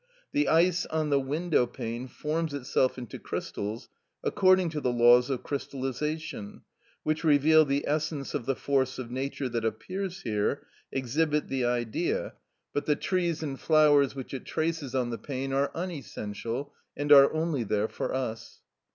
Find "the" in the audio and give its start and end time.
0.31-0.47, 1.11-1.19, 4.81-4.91, 7.65-7.85, 8.47-8.55, 11.49-11.65, 12.87-12.95, 15.11-15.19